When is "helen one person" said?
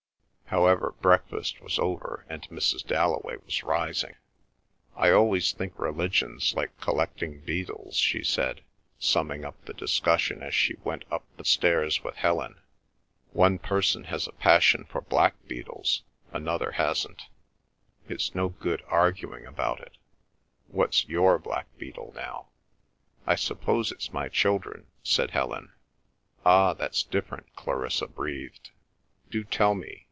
12.17-14.03